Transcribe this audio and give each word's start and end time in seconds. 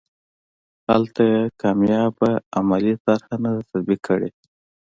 هلته 0.89 1.21
یې 1.31 1.41
کامیابه 1.61 2.31
عملي 2.57 2.95
طرحه 3.05 3.35
نه 3.43 3.49
ده 3.55 3.61
تطبیق 3.71 3.99
کړې. 4.07 4.29